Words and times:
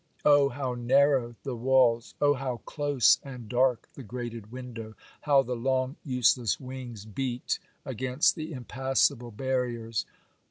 Oh, 0.25 0.49
how 0.49 0.73
narrow 0.73 1.35
the 1.43 1.55
walls! 1.55 2.15
oh, 2.19 2.33
how 2.33 2.61
close 2.65 3.19
and 3.21 3.47
dark 3.47 3.87
the 3.93 4.01
grated 4.01 4.51
window! 4.51 4.95
how 5.21 5.43
the 5.43 5.55
long 5.55 5.95
useless 6.03 6.59
wings 6.59 7.05
beat 7.05 7.59
against 7.85 8.33
the 8.33 8.51
impassable 8.51 9.29
barriers! 9.29 10.07